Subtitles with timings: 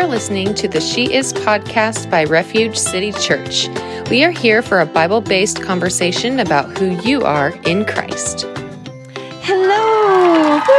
[0.00, 3.68] are listening to the She Is podcast by Refuge City Church.
[4.08, 8.46] We are here for a Bible based conversation about who you are in Christ.
[9.42, 10.56] Hello!
[10.66, 10.72] Woo!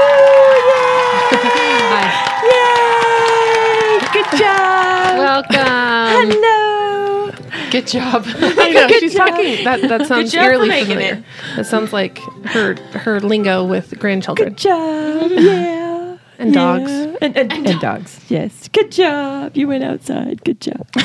[1.53, 2.09] Yay!
[2.49, 3.99] Yay!
[4.11, 5.17] Good job!
[5.19, 6.31] Welcome.
[6.31, 7.31] Hello!
[7.69, 8.23] Good job.
[8.27, 9.27] I know she's job.
[9.27, 9.63] talking.
[9.63, 11.23] That that sounds eerily familiar.
[11.57, 15.29] That sounds like her her lingo with grandchildren Good job!
[15.31, 15.80] Yeah!
[16.41, 16.91] And dogs.
[16.91, 17.15] Yeah.
[17.21, 18.67] And, and, and dogs, yes.
[18.69, 19.55] Good job!
[19.55, 20.43] You went outside.
[20.43, 20.87] Good job.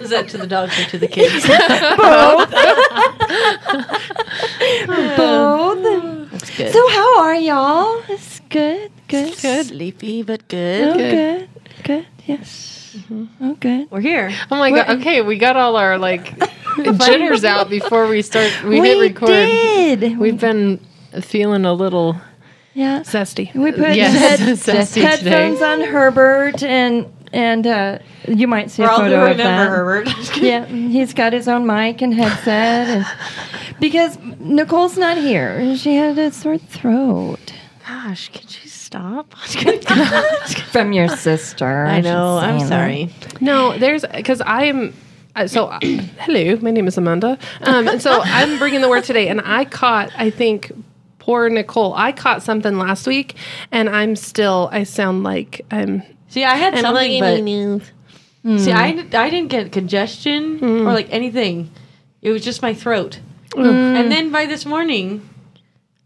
[0.00, 1.46] Is that to the dogs or to the kids?
[1.96, 2.50] Both.
[5.16, 6.30] Both.
[6.32, 6.72] That's good.
[6.72, 8.02] So, how are y'all?
[8.08, 8.90] It's good.
[9.08, 9.36] Good.
[9.40, 9.66] good.
[9.66, 10.96] Sleepy but Oh, good.
[10.96, 11.48] good.
[11.84, 12.06] Good.
[12.26, 12.94] Yes.
[12.96, 13.44] Mm-hmm.
[13.44, 13.90] Oh, good.
[13.90, 14.32] We're here.
[14.50, 14.90] Oh my god.
[14.98, 16.34] Okay, we got all our like
[16.76, 18.52] jitters out before we start.
[18.64, 19.28] We, hit record.
[19.28, 20.18] did.
[20.18, 20.80] We've been
[21.20, 22.20] feeling a little
[22.80, 23.00] yeah.
[23.00, 23.52] zesty.
[23.54, 28.88] We put Yes, head- zesty headphones on Herbert, and and uh, you might see For
[28.88, 29.68] a all who photo of remember that.
[29.68, 30.36] Herbert.
[30.42, 33.06] Yeah, he's got his own mic and headset, and
[33.80, 37.52] because Nicole's not here, she had a sore throat
[37.86, 39.34] Gosh, could you stop?
[40.72, 41.84] from your sister.
[41.86, 42.38] I know.
[42.40, 43.10] should I'm say sorry.
[43.40, 44.94] No, there's because I am.
[45.36, 45.78] Uh, so, uh,
[46.26, 47.38] hello, my name is Amanda.
[47.62, 50.72] Um, and so I'm bringing the word today, and I caught, I think,
[51.20, 51.94] poor Nicole.
[51.94, 53.36] I caught something last week,
[53.70, 54.68] and I'm still.
[54.72, 56.02] I sound like I'm.
[56.28, 59.14] See, I had I'm something, like, but see, I, hmm.
[59.14, 60.88] I didn't get congestion hmm.
[60.88, 61.70] or like anything.
[62.22, 63.20] It was just my throat.
[63.54, 63.66] Hmm.
[63.66, 65.28] And then by this morning,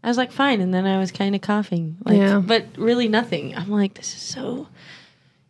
[0.03, 2.39] I was like fine, and then I was kind of coughing, like, Yeah.
[2.39, 3.55] but really nothing.
[3.55, 4.67] I'm like, this is so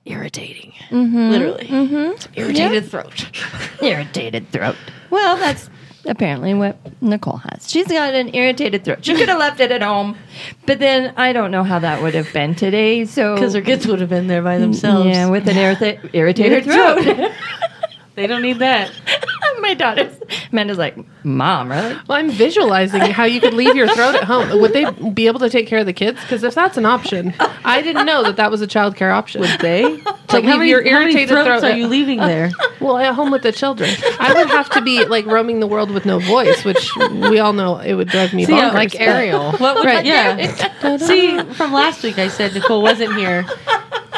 [0.06, 1.30] irritating, mm-hmm.
[1.30, 1.68] literally.
[1.68, 2.12] Mm-hmm.
[2.14, 3.26] It's an irritated throat.
[3.82, 4.78] irritated throat.
[5.10, 5.70] Well, that's
[6.06, 7.70] apparently what Nicole has.
[7.70, 9.04] She's got an irritated throat.
[9.06, 10.18] She could have left it at home,
[10.66, 13.06] but then I don't know how that would have been today.
[13.06, 15.06] So Because her kids would have been there by themselves.
[15.08, 17.32] yeah, with an irrita- irritated throat.
[18.16, 18.92] They don't need that.
[19.60, 20.14] My daughter's
[20.52, 21.94] Amanda's like, Mom, really?
[22.08, 24.60] Well, I'm visualizing how you could leave your throat at home.
[24.62, 26.20] Would they be able to take care of the kids?
[26.22, 29.42] Because if that's an option, I didn't know that that was a child care option.
[29.42, 29.82] Would They?
[29.98, 32.52] to Like, how leave many, your how many irritated throats throat are you leaving there?
[32.80, 35.92] Well, at home with the children, I would have to be like roaming the world
[35.92, 36.90] with no voice, which
[37.30, 38.74] we all know it would drive me See, bonkers.
[38.74, 39.52] like Ariel.
[39.58, 40.06] What would, Right.
[40.06, 40.98] yeah.
[40.98, 43.46] See, from last week I said Nicole wasn't here.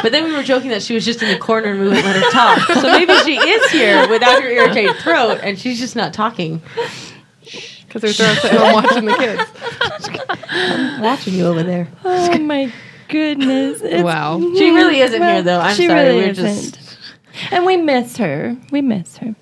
[0.01, 2.05] But then we were joking that she was just in the corner and we wouldn't
[2.05, 2.59] let her talk.
[2.81, 6.61] So maybe she is here without her irritated throat and she's just not talking.
[7.87, 10.31] because they're throats at home watching the kids.
[10.49, 11.87] I'm Watching you over there.
[12.05, 12.71] Oh my
[13.09, 13.81] goodness.
[13.81, 14.39] It's- Wow.
[14.39, 15.59] She really isn't here though.
[15.59, 16.03] I'm she sorry.
[16.03, 16.75] really we're isn't.
[16.75, 16.97] just
[17.51, 18.55] And we miss her.
[18.71, 19.35] We miss her.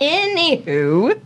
[0.00, 1.20] Anywho,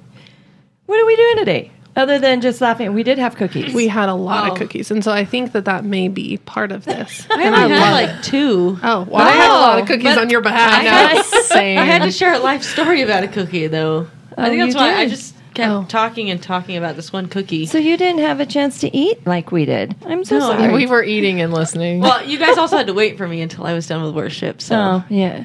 [0.87, 1.71] what are we doing today?
[1.96, 3.74] Other than just laughing, we did have cookies.
[3.74, 4.52] We had a lot Oh.
[4.52, 7.26] of cookies, and so I think that that may be part of this.
[7.30, 8.78] I and only I had love like two.
[8.82, 10.72] Oh, well, I had a lot of oh, cookies but on your behalf.
[10.72, 11.78] I had, Same.
[11.80, 14.06] I had to share a life story about a cookie though.
[14.38, 15.84] I Oh, think that's you why I just kept Oh.
[15.88, 17.66] talking and talking about this one cookie.
[17.66, 19.96] so you didn't have a chance to eat like we did.
[20.06, 20.72] I'm so No, sorry.
[20.72, 22.00] we were eating and listening.
[22.00, 24.62] well, you guys also had to wait for me until I was done with worship.
[24.62, 25.44] So oh yeah,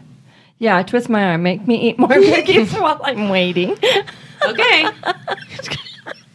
[0.59, 0.83] yeah.
[0.83, 3.75] Twist my arm, make me eat more cookies while I'm waiting.
[4.45, 4.87] okay.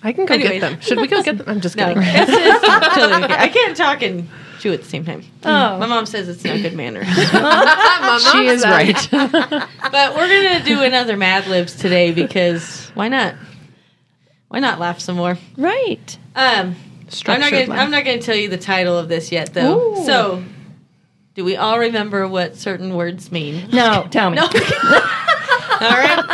[0.02, 0.60] I can go Anyways.
[0.60, 0.80] get them.
[0.80, 1.46] Should we go get them?
[1.48, 2.02] I'm just No, kidding.
[2.04, 3.34] it's, it's totally okay.
[3.34, 4.28] I can't talk and
[4.60, 5.22] chew at the same time.
[5.44, 5.78] Oh.
[5.78, 7.06] My mom says it's not good manners.
[8.32, 9.08] she is right.
[9.10, 13.34] but we're gonna do another Mad Libs today because why not?
[14.48, 15.36] Why not laugh some more?
[15.56, 16.18] Right.
[16.34, 17.80] Um, I'm not Structured gonna.
[17.80, 19.98] I'm not gonna tell you the title of this yet, though.
[20.00, 20.04] Ooh.
[20.06, 20.42] So,
[21.34, 23.68] do we all remember what certain words mean?
[23.72, 24.36] No, tell me.
[24.36, 24.48] No.
[25.80, 26.24] All right.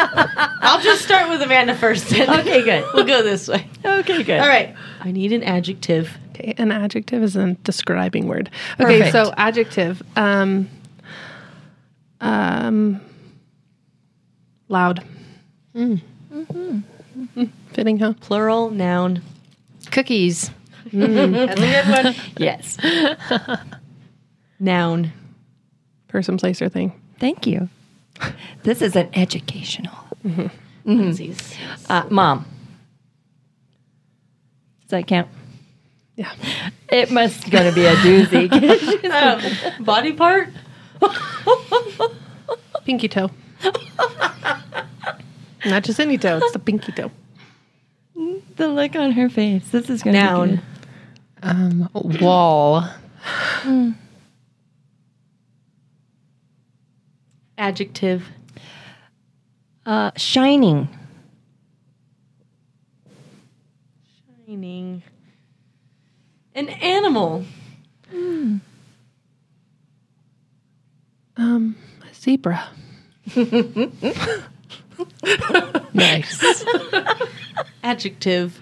[0.63, 2.09] I'll just start with Amanda first.
[2.11, 2.29] Then.
[2.41, 2.85] Okay, good.
[2.95, 3.69] We'll go this way.
[3.85, 4.41] Okay, good.
[4.41, 4.75] All right.
[5.01, 6.17] I need an adjective.
[6.31, 8.51] Okay, an adjective is a describing word.
[8.81, 9.13] Okay, Perfect.
[9.13, 10.03] so adjective.
[10.17, 10.69] Um,
[12.21, 13.01] um,
[14.69, 15.05] loud.
[15.75, 16.01] Mm.
[16.33, 18.15] Mm, Fitting, huh?
[18.21, 19.23] Plural noun.
[19.91, 20.51] Cookies.
[20.93, 22.15] That's a good one.
[22.37, 22.77] Yes.
[24.61, 25.13] Noun.
[26.09, 26.93] Person, place, or thing.
[27.19, 27.69] Thank you.
[28.63, 29.95] This is an educational.
[30.85, 31.55] Lindsay's.
[31.89, 32.45] Uh, Mom.
[34.83, 35.29] Does that count?
[36.17, 36.33] Yeah.
[36.89, 38.51] It must going to be a doozy.
[39.79, 40.49] Um, body part.
[42.85, 43.31] Pinky toe.
[45.65, 47.11] Not just any toe, it's the pinky toe.
[48.57, 49.69] the look on her face.
[49.71, 50.49] This is going to Noun.
[50.51, 50.63] be good.
[51.43, 52.89] Um, wall.
[57.59, 58.29] Adjective.
[59.85, 60.89] Uh, shining.
[64.47, 65.03] Shining.
[66.55, 67.45] An animal.
[68.13, 68.61] Um,
[71.37, 71.77] Um,
[72.11, 72.69] a zebra.
[75.93, 76.65] Nice.
[77.83, 78.59] Adjective.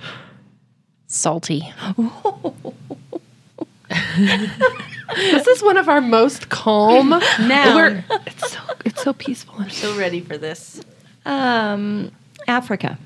[1.06, 1.72] Salty.
[5.14, 7.10] This is one of our most calm.
[7.10, 7.74] Noun.
[7.74, 9.56] We're, it's so it's so peaceful.
[9.58, 10.80] and So ready for this.
[11.24, 12.10] Um,
[12.46, 12.98] Africa.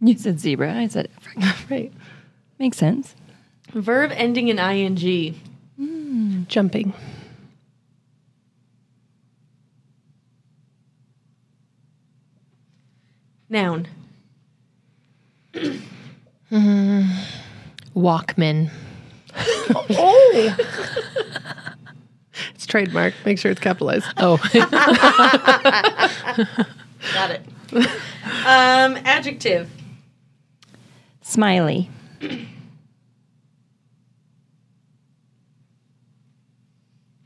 [0.00, 0.74] You said zebra.
[0.74, 1.54] I said Africa.
[1.70, 1.92] Right.
[2.58, 3.14] Makes sense.
[3.72, 5.34] Verb ending in ing.
[6.48, 6.92] Jumping.
[13.48, 13.86] Noun.
[17.94, 18.70] Walkman.
[22.54, 23.14] It's trademark.
[23.24, 24.06] Make sure it's capitalized.
[24.16, 24.36] Oh.
[27.12, 27.42] Got it.
[28.46, 29.70] um, adjective.
[31.22, 31.88] Smiley.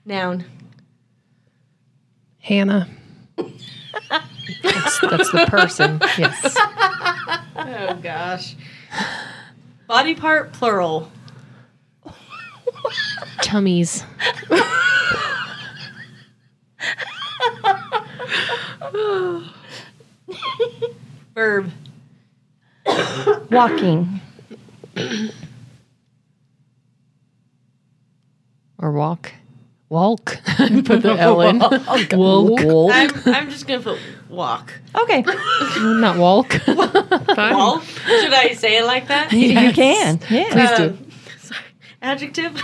[0.05, 0.45] Noun.
[2.41, 2.89] Hannah.
[3.37, 6.01] that's, that's the person.
[6.19, 6.57] Yes.
[7.61, 8.55] Oh gosh.
[9.89, 11.11] Body part plural.
[13.49, 14.05] Tummies.
[21.35, 21.71] Verb.
[23.51, 24.21] Walking.
[28.79, 29.33] Or walk.
[29.89, 30.25] Walk.
[30.59, 31.59] Put the L in.
[31.59, 31.73] Walk.
[32.13, 33.99] I'm, I'm just gonna put
[34.29, 34.75] walk.
[34.95, 35.23] Okay.
[35.79, 36.55] Not walk.
[36.67, 37.83] Walk.
[37.83, 39.33] Should I say it like that?
[39.33, 40.21] You, you can.
[40.29, 40.51] Yeah.
[40.51, 40.85] Please do.
[40.91, 41.11] Um,
[41.41, 41.61] sorry.
[42.03, 42.63] Adjective.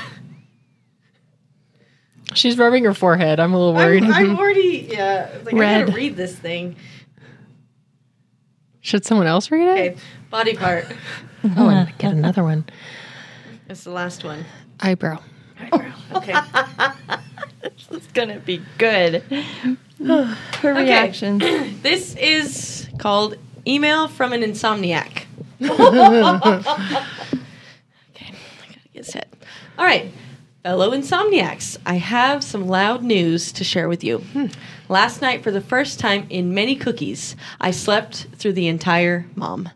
[2.34, 3.40] She's rubbing her forehead.
[3.40, 4.04] I'm a little worried.
[4.04, 5.30] I'm, I'm already yeah.
[5.44, 5.86] Like I Red.
[5.86, 6.76] gotta read this thing.
[8.80, 9.92] Should someone else read it?
[9.92, 9.96] Okay.
[10.30, 10.86] Body part.
[11.58, 12.64] Oh, and get another one.
[13.68, 14.46] That's the last one.
[14.80, 15.20] Eyebrow.
[15.60, 15.92] Eyebrow.
[16.14, 16.34] Okay.
[17.90, 19.22] It's gonna be good.
[20.00, 20.36] Her
[20.74, 21.38] reaction.
[21.82, 23.36] this is called
[23.66, 25.24] email from an insomniac.
[25.60, 26.38] okay, I
[28.12, 29.32] gotta get set.
[29.78, 30.10] All right,
[30.64, 34.20] fellow insomniacs, I have some loud news to share with you.
[34.20, 34.46] Hmm.
[34.88, 39.68] Last night, for the first time in many cookies, I slept through the entire mom.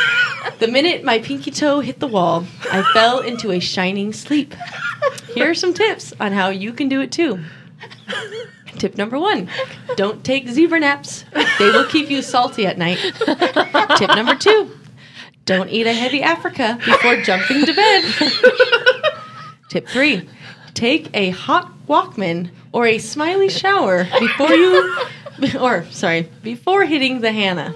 [0.58, 4.56] the minute my pinky toe hit the wall, I fell into a shining sleep.
[5.34, 7.38] Here are some tips on how you can do it too.
[8.76, 9.48] Tip number one
[9.94, 11.24] don't take zebra naps,
[11.60, 12.98] they will keep you salty at night.
[13.98, 14.76] Tip number two
[15.44, 19.12] don't eat a heavy Africa before jumping to bed.
[19.74, 20.28] Tip three
[20.74, 24.98] take a hot Walkman or a smiley shower before you.
[25.60, 27.74] Or, sorry, before hitting the Hannah.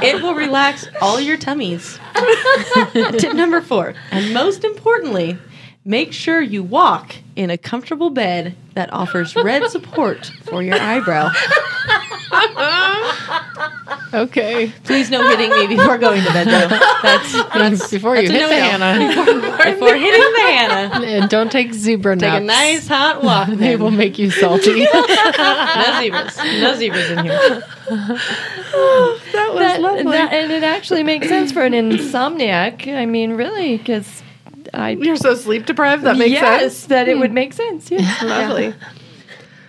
[0.00, 1.98] it will relax all your tummies.
[3.18, 5.36] Tip number four, and most importantly,
[5.84, 11.30] make sure you walk in a comfortable bed that offers red support for your eyebrow.
[14.12, 14.72] Okay.
[14.84, 16.68] Please no hitting me before going to bed, though.
[17.02, 18.60] That's, that's Before you that's hit the.
[18.60, 19.08] Hannah.
[19.72, 21.06] before hitting the Hannah.
[21.06, 22.42] and don't take zebra Take naps.
[22.42, 23.48] a nice hot walk.
[23.48, 24.84] They will make you salty.
[24.84, 25.02] no
[26.00, 26.36] zebras.
[26.38, 27.62] No zebras in here.
[27.88, 30.04] That was That, lovely.
[30.04, 32.86] that- and it actually makes sense for an insomniac.
[32.92, 34.22] I mean, really, because
[34.72, 36.04] I You're so sleep deprived.
[36.04, 36.86] That makes yes, sense.
[36.86, 37.20] that it hmm.
[37.20, 37.90] would make sense.
[37.90, 38.16] Yeah.
[38.22, 38.74] Lovely.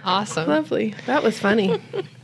[0.03, 0.47] awesome.
[0.47, 0.95] Lovely.
[1.05, 1.79] That was funny.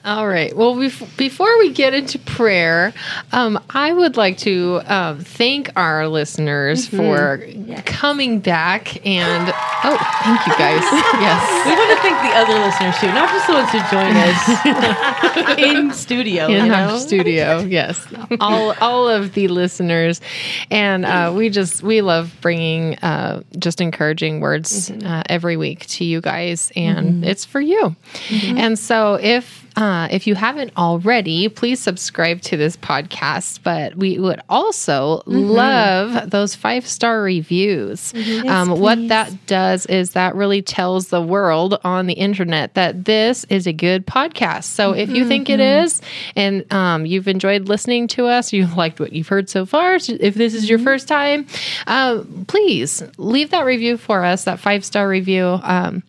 [0.05, 0.55] All right.
[0.55, 2.93] Well, bef- before we get into prayer,
[3.31, 7.43] um, I would like to um, thank our listeners for
[7.88, 9.51] coming back and
[9.83, 10.83] oh, thank you guys.
[11.15, 11.65] Yes.
[11.65, 15.57] We want to thank the other listeners too, not just the ones who join us
[15.57, 16.47] in studio.
[16.47, 17.59] in you our studio.
[17.62, 18.05] Yes,
[18.39, 20.21] all all of the listeners,
[20.69, 26.03] and uh, we just we love bringing uh, just encouraging words uh, every week to
[26.05, 27.95] you guys, and it's for you.
[28.43, 33.60] And so if uh, if you haven't already, please subscribe to this podcast.
[33.63, 38.13] But we would also love those five star reviews.
[38.48, 43.44] um, what that does is that really tells the world on the internet that this
[43.46, 44.63] is a good podcast.
[44.65, 46.01] So if you think it is,
[46.36, 50.36] and um, you've enjoyed listening to us, you liked what you've heard so far, if
[50.36, 51.48] this is your first time,
[51.88, 55.60] um, please leave that review for us, that five star review.
[55.63, 56.03] Um,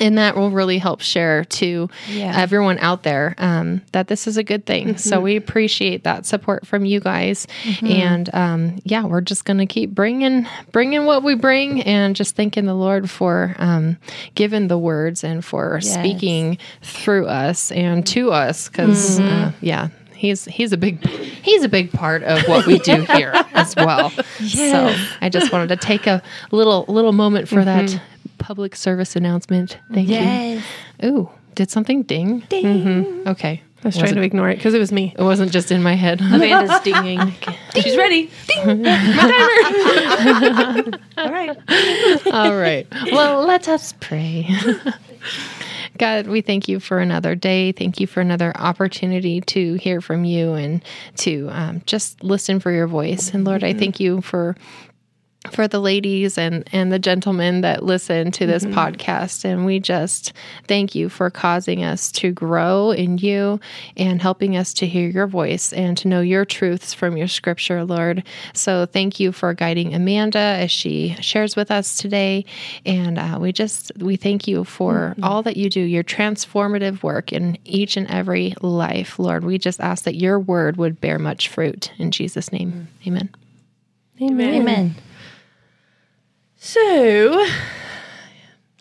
[0.00, 2.32] and that will really help share to Yeah.
[2.36, 4.96] everyone out there um, that this is a good thing.
[4.96, 7.46] So we appreciate that support from you guys,
[7.82, 12.34] and um, yeah, we're just going to keep bringing bringing what we bring, and just
[12.36, 13.96] thanking the Lord for um,
[14.34, 15.94] giving the words and for Yes.
[15.94, 19.88] speaking through us and to us, because uh, yeah.
[20.14, 24.12] He's he's a big he's a big part of what we do here as well.
[24.40, 27.98] So I just wanted to take a little little moment for that
[28.40, 29.78] public service announcement.
[29.92, 30.64] Thank Yes.
[31.00, 31.08] you.
[31.08, 32.40] Ooh, did something ding?
[32.48, 33.22] Ding.
[33.28, 33.62] Okay.
[33.82, 35.14] I was trying to ignore it because it was me.
[35.18, 36.20] It wasn't just in my head.
[36.32, 37.32] Amanda's dinging.
[37.74, 38.30] She's ready.
[38.46, 38.82] Ding.
[38.82, 38.98] my
[40.84, 40.98] timer.
[41.16, 41.56] All right.
[42.26, 42.86] All right.
[43.10, 44.46] Well, let us pray.
[45.96, 47.72] God, we thank you for another day.
[47.72, 50.82] Thank you for another opportunity to hear from you and
[51.18, 53.32] to um, just listen for your voice.
[53.32, 54.56] And Lord, I thank you for
[55.52, 58.78] for the ladies and and the gentlemen that listen to this mm-hmm.
[58.78, 59.44] podcast.
[59.44, 60.34] And we just
[60.68, 63.58] thank you for causing us to grow in you
[63.96, 67.84] and helping us to hear your voice and to know your truths from your scripture
[67.84, 68.22] lord.
[68.52, 72.44] So thank you for guiding amanda as she shares with us today.
[72.84, 75.24] And uh, we just we thank you for mm-hmm.
[75.24, 79.44] all that you do your transformative work in each and every life lord.
[79.44, 81.92] We just ask that your word would bear much fruit.
[81.98, 83.08] In jesus name mm-hmm.
[83.08, 83.30] amen.
[84.22, 84.54] Amen.
[84.54, 84.94] Amen.
[86.62, 87.46] So,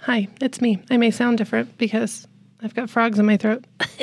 [0.02, 0.82] hi, it's me.
[0.92, 2.28] I may sound different because
[2.62, 3.64] I've got frogs in my throat.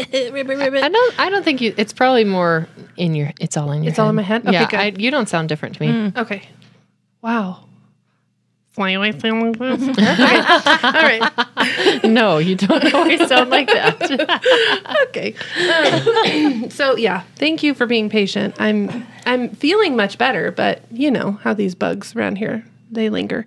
[0.83, 1.21] I don't.
[1.21, 1.75] I don't think you.
[1.76, 3.33] It's probably more in your.
[3.38, 3.90] It's all in your.
[3.90, 4.47] It's all in my head?
[4.47, 4.80] Okay, yeah, good.
[4.80, 6.12] I, you don't sound different to me.
[6.16, 6.49] Okay.
[7.21, 7.64] Wow.
[8.71, 9.76] Fly away, I sound okay.
[10.83, 12.04] All right.
[12.04, 14.80] no, you don't always sound like that.
[15.09, 15.35] Okay.
[15.71, 18.54] Um, so yeah, thank you for being patient.
[18.59, 23.47] I'm I'm feeling much better, but you know how these bugs around here they linger.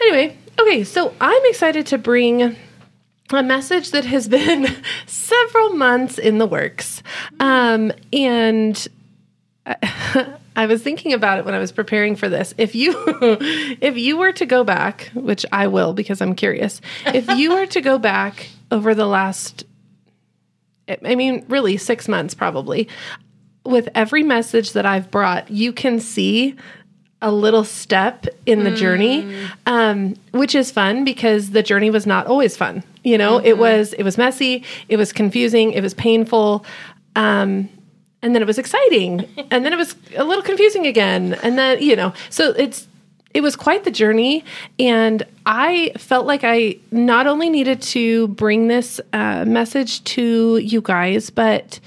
[0.00, 2.56] Anyway, okay, so I'm excited to bring
[3.32, 4.74] a message that has been
[5.06, 7.02] several months in the works,
[7.38, 8.88] um, and
[10.56, 12.54] I was thinking about it when I was preparing for this.
[12.58, 12.94] If you
[13.80, 17.66] if you were to go back, which I will because I'm curious, if you were
[17.66, 19.64] to go back over the last
[21.04, 22.88] I mean, really 6 months probably,
[23.64, 26.56] with every message that I've brought, you can see
[27.22, 29.34] a little step in the journey
[29.66, 32.82] um, which is fun because the journey was not always fun.
[33.04, 36.64] You know it was it was messy it was confusing it was painful
[37.16, 37.68] um,
[38.22, 41.82] and then it was exciting and then it was a little confusing again and then
[41.82, 42.86] you know so it's
[43.32, 44.44] it was quite the journey
[44.78, 50.80] and i felt like i not only needed to bring this uh, message to you
[50.80, 51.80] guys but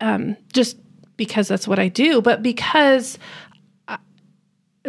[0.00, 0.76] um, just
[1.16, 3.18] because that's what i do but because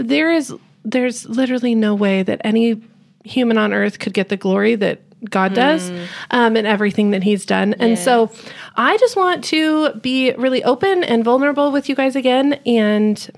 [0.01, 0.53] there is
[0.83, 2.81] there's literally no way that any
[3.23, 5.91] human on earth could get the glory that God does
[6.31, 7.75] um, and everything that He's done.
[7.75, 8.31] And so
[8.75, 12.53] I just want to be really open and vulnerable with you guys again.
[12.65, 13.29] And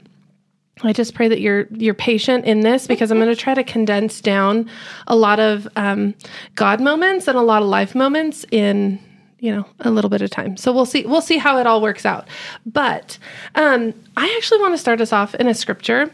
[0.81, 3.63] I just pray that you're you're patient in this because I'm going to try to
[3.63, 4.69] condense down
[5.07, 6.15] a lot of um,
[6.55, 8.99] God moments and a lot of life moments in
[9.39, 10.55] you know a little bit of time.
[10.55, 12.27] So we'll see we'll see how it all works out.
[12.65, 13.17] But
[13.55, 16.11] um, I actually want to start us off in a scripture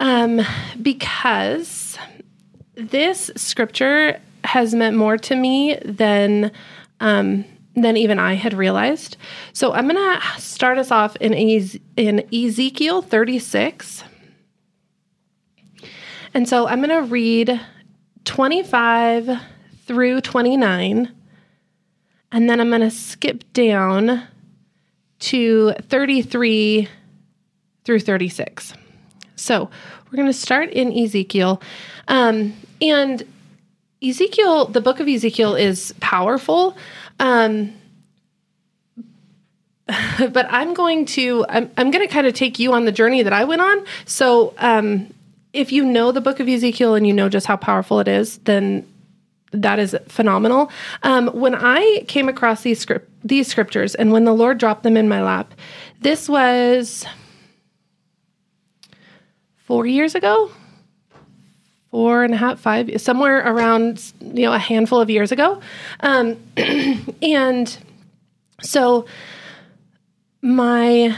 [0.00, 0.40] um,
[0.80, 1.98] because
[2.74, 6.52] this scripture has meant more to me than
[7.00, 9.16] um, than even I had realized.
[9.52, 14.04] So I'm going to start us off in Ez- in Ezekiel 36.
[16.34, 17.60] And so I'm going to read
[18.24, 19.40] 25
[19.86, 21.14] through 29
[22.30, 24.22] and then I'm going to skip down
[25.20, 26.88] to 33
[27.84, 28.74] through 36.
[29.38, 29.70] So
[30.06, 31.62] we're going to start in Ezekiel.
[32.08, 33.24] Um, and
[34.02, 36.76] Ezekiel, the book of Ezekiel is powerful.
[37.18, 37.74] Um,
[40.18, 43.22] but I'm going to I'm, I'm going to kind of take you on the journey
[43.22, 43.84] that I went on.
[44.04, 45.12] So um,
[45.52, 48.38] if you know the book of Ezekiel and you know just how powerful it is,
[48.38, 48.86] then
[49.52, 50.70] that is phenomenal.
[51.02, 54.96] Um, when I came across these script these scriptures and when the Lord dropped them
[54.96, 55.54] in my lap,
[56.00, 57.04] this was
[59.68, 60.50] four years ago
[61.90, 65.60] four and a half, five, somewhere around you know a handful of years ago,
[66.00, 66.36] um,
[67.22, 67.78] and
[68.60, 69.06] so
[70.42, 71.16] my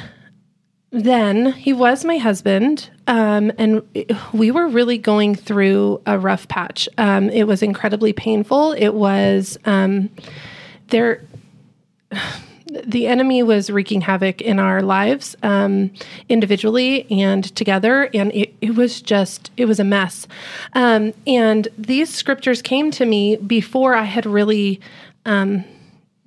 [0.92, 3.82] then he was my husband, um, and
[4.32, 6.88] we were really going through a rough patch.
[6.98, 8.72] Um, it was incredibly painful.
[8.72, 10.10] It was um,
[10.88, 11.22] there
[12.84, 15.90] the enemy was wreaking havoc in our lives um,
[16.28, 20.26] individually and together and it, it was just it was a mess.
[20.74, 24.80] Um, and these scriptures came to me before i had really
[25.24, 25.64] um,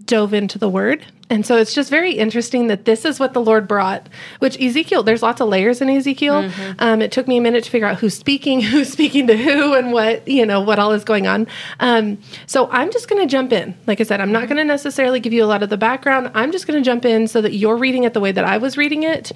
[0.05, 1.05] dove into the word.
[1.29, 4.07] And so it's just very interesting that this is what the lord brought
[4.39, 6.43] which ezekiel there's lots of layers in ezekiel.
[6.79, 9.73] Um, it took me a minute to figure out who's speaking who's speaking to who
[9.73, 11.47] and what you know what all is going on.
[11.79, 13.75] Um, so i'm just going to jump in.
[13.87, 16.31] Like i said i'm not going to necessarily give you a lot of the background.
[16.33, 18.57] I'm just going to jump in so that you're reading it the way that i
[18.57, 19.31] was reading it.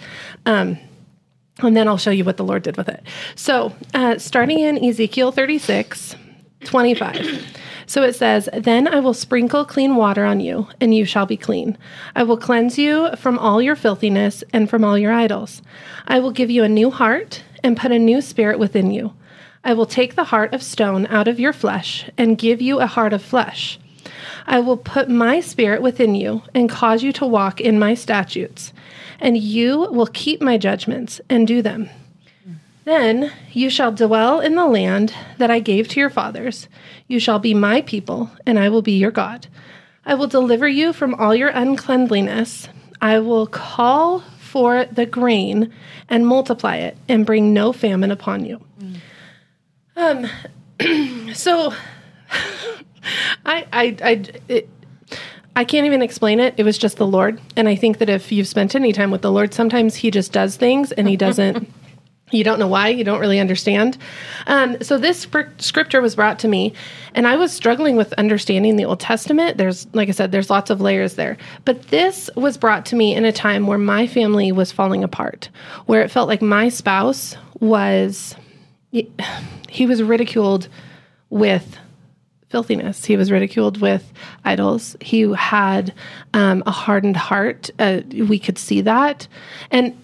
[0.45, 0.77] Um,
[1.59, 3.03] and then i'll show you what the lord did with it.
[3.35, 6.15] So uh, starting in ezekiel 36
[6.65, 7.57] 25.
[7.87, 11.37] So it says, Then I will sprinkle clean water on you, and you shall be
[11.37, 11.77] clean.
[12.15, 15.61] I will cleanse you from all your filthiness and from all your idols.
[16.05, 19.13] I will give you a new heart and put a new spirit within you.
[19.63, 22.87] I will take the heart of stone out of your flesh and give you a
[22.87, 23.79] heart of flesh.
[24.45, 28.73] I will put my spirit within you and cause you to walk in my statutes,
[29.19, 31.89] and you will keep my judgments and do them.
[32.87, 36.69] Then you shall dwell in the land that I gave to your fathers.
[37.09, 39.47] You shall be my people, and I will be your God.
[40.05, 42.69] I will deliver you from all your uncleanliness.
[43.01, 45.73] I will call for the grain
[46.07, 48.61] and multiply it, and bring no famine upon you.
[49.97, 50.25] Um,
[51.33, 51.73] so
[53.45, 54.69] I, I, I, it,
[55.57, 56.53] I can't even explain it.
[56.55, 57.41] It was just the Lord.
[57.57, 60.31] And I think that if you've spent any time with the Lord, sometimes He just
[60.31, 61.69] does things and He doesn't.
[62.29, 62.89] You don't know why.
[62.89, 63.97] You don't really understand.
[64.47, 65.25] Um, so this
[65.59, 66.73] scripture was brought to me,
[67.15, 69.57] and I was struggling with understanding the Old Testament.
[69.57, 71.37] There's, like I said, there's lots of layers there.
[71.63, 75.49] But this was brought to me in a time where my family was falling apart,
[75.85, 78.35] where it felt like my spouse was,
[78.91, 80.67] he was ridiculed
[81.29, 81.77] with
[82.49, 83.05] filthiness.
[83.05, 84.11] He was ridiculed with
[84.43, 84.97] idols.
[84.99, 85.93] He had
[86.33, 87.69] um, a hardened heart.
[87.79, 89.29] Uh, we could see that,
[89.71, 89.97] and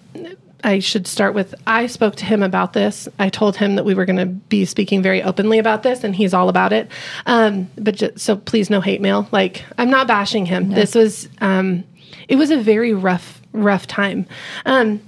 [0.64, 3.06] I should start with I spoke to him about this.
[3.18, 6.16] I told him that we were going to be speaking very openly about this, and
[6.16, 6.90] he's all about it.
[7.26, 9.28] Um, but just, so please, no hate mail.
[9.30, 10.70] Like I'm not bashing him.
[10.70, 10.74] No.
[10.74, 11.84] This was um,
[12.28, 14.26] it was a very rough rough time.
[14.64, 15.00] Um,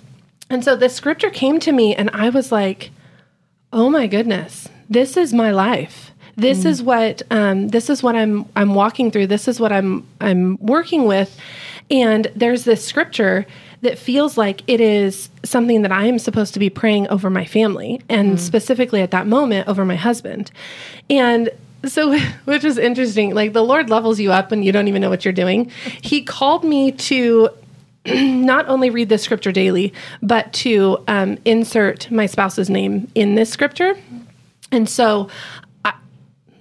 [0.51, 2.91] and so this scripture came to me, and I was like,
[3.73, 6.13] oh my goodness, this is my life.
[6.37, 6.67] This mm.
[6.67, 9.29] is what um, this is what I'm I'm walking through.
[9.29, 11.39] This is what I'm I'm working with.
[11.91, 13.47] And there's this scripture
[13.83, 17.45] that feels like it is something that I am supposed to be praying over my
[17.45, 18.39] family and mm.
[18.39, 20.51] specifically at that moment over my husband.
[21.11, 21.51] And
[21.85, 25.11] so, which is interesting, like the Lord levels you up and you don't even know
[25.11, 25.71] what you're doing.
[26.03, 27.51] He called me to
[28.07, 33.51] not only read this scripture daily, but to um, insert my spouse's name in this
[33.51, 33.97] scripture.
[34.73, 35.29] And so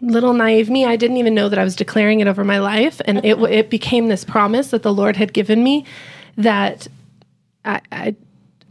[0.05, 3.01] little naive me, I didn't even know that I was declaring it over my life,
[3.05, 5.85] and it it became this promise that the Lord had given me
[6.37, 6.87] that
[7.65, 8.15] I, I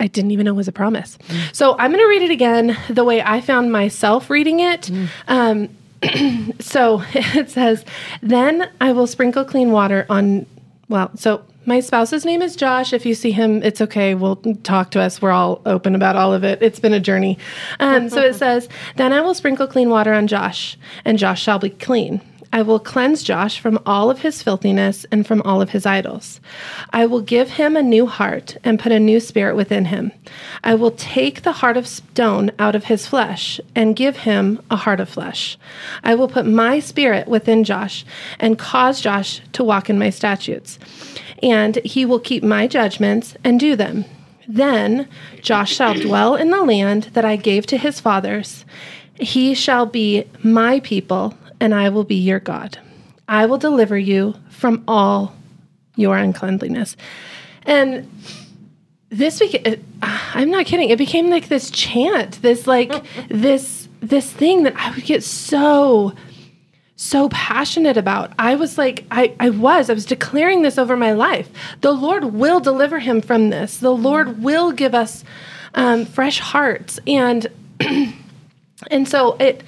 [0.00, 1.18] I didn't even know it was a promise.
[1.28, 1.54] Mm.
[1.54, 4.82] So I'm going to read it again the way I found myself reading it.
[4.82, 5.08] Mm.
[5.28, 7.84] Um, so it says,
[8.20, 10.46] Then I will sprinkle clean water on,
[10.88, 12.92] well, so my spouse's name is Josh.
[12.92, 14.14] If you see him, it's okay.
[14.14, 15.22] We'll talk to us.
[15.22, 16.60] We're all open about all of it.
[16.60, 17.38] It's been a journey.
[17.80, 21.58] Um, so it says, Then I will sprinkle clean water on Josh, and Josh shall
[21.58, 22.20] be clean.
[22.54, 26.40] I will cleanse Josh from all of his filthiness and from all of his idols.
[26.92, 30.12] I will give him a new heart and put a new spirit within him.
[30.62, 34.76] I will take the heart of stone out of his flesh and give him a
[34.76, 35.58] heart of flesh.
[36.04, 38.06] I will put my spirit within Josh
[38.38, 40.78] and cause Josh to walk in my statutes.
[41.42, 44.04] And he will keep my judgments and do them.
[44.46, 45.08] Then
[45.42, 48.64] Josh shall dwell in the land that I gave to his fathers.
[49.18, 52.78] He shall be my people and I will be your God.
[53.28, 55.34] I will deliver you from all
[55.96, 56.96] your uncleanliness.
[57.62, 58.10] And
[59.08, 60.90] this week, I'm not kidding.
[60.90, 62.92] It became like this chant, this like
[63.28, 66.14] this this thing that I would get so
[66.96, 68.32] so passionate about.
[68.38, 71.50] I was like, I, I was, I was declaring this over my life.
[71.80, 73.78] The Lord will deliver him from this.
[73.78, 75.24] The Lord will give us
[75.74, 77.00] um, fresh hearts.
[77.06, 77.46] And
[78.90, 79.64] and so it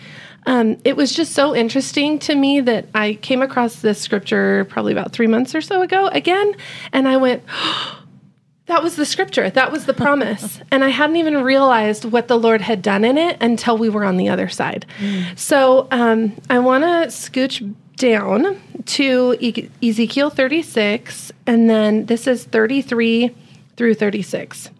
[0.46, 4.92] um, it was just so interesting to me that I came across this scripture probably
[4.92, 6.54] about three months or so ago again,
[6.92, 8.02] and I went, oh,
[8.66, 10.60] that was the scripture, that was the promise.
[10.70, 14.04] and I hadn't even realized what the Lord had done in it until we were
[14.04, 14.86] on the other side.
[14.98, 15.38] Mm.
[15.38, 22.44] So um, I want to scooch down to e- Ezekiel 36, and then this is
[22.44, 23.34] 33
[23.76, 24.70] through 36.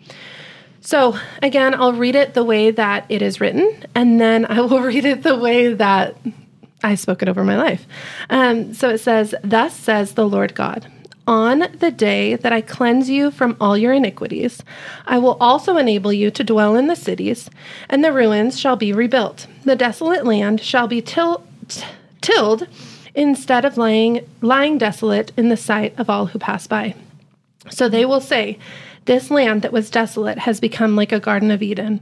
[0.87, 4.81] So, again, I'll read it the way that it is written, and then I will
[4.93, 6.17] read it the way that
[6.85, 7.85] I spoke it over my life.
[8.31, 10.87] Um, so it says, Thus says the Lord God.
[11.27, 14.63] On the day that I cleanse you from all your iniquities,
[15.09, 17.51] I will also enable you to dwell in the cities,
[17.89, 19.49] and the ruins shall be rebuilt.
[19.65, 21.83] The desolate land shall be till, t-
[22.21, 22.69] tilled
[23.13, 26.95] instead of lying, lying desolate in the sight of all who pass by.
[27.71, 28.61] So they will say,
[29.07, 32.01] this land that was desolate has become like a Garden of Eden,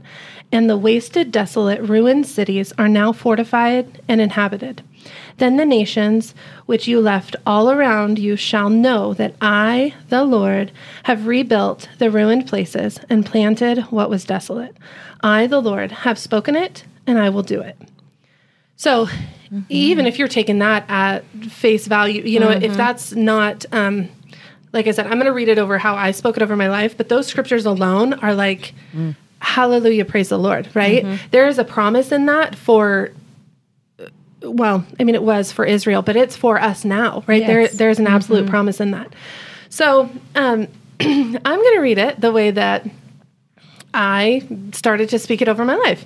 [0.51, 4.83] and the wasted, desolate, ruined cities are now fortified and inhabited.
[5.37, 6.33] Then the nations
[6.65, 10.71] which you left all around you shall know that I, the Lord,
[11.03, 14.75] have rebuilt the ruined places and planted what was desolate.
[15.21, 17.77] I, the Lord, have spoken it, and I will do it.
[18.77, 19.07] So
[19.69, 24.09] even if you're taking that at face value, you know, if that's not, um,
[24.75, 26.69] like I said, I'm going to read it over how I spoke it over my
[26.69, 28.73] life, but those scriptures alone are like,
[29.39, 31.03] hallelujah, praise the Lord, right?
[31.31, 33.11] There is a promise in that for,
[34.43, 37.41] well, I mean, it was for Israel, but it's for us now, right?
[37.47, 39.13] There, there's an absolute promise in that.
[39.69, 40.67] So um,
[40.99, 42.85] I'm going to read it the way that
[43.93, 46.05] I started to speak it over my life.